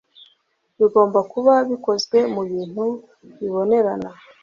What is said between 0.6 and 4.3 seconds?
bigomba kuba bikozwe mu bintu bibonerana